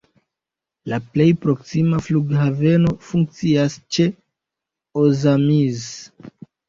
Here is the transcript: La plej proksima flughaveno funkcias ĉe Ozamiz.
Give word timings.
La 0.93 0.97
plej 1.17 1.27
proksima 1.43 1.99
flughaveno 2.07 2.93
funkcias 3.09 3.79
ĉe 3.97 4.09
Ozamiz. 5.03 5.85